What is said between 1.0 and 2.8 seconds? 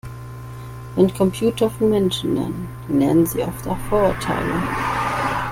Computer von Menschen lernen,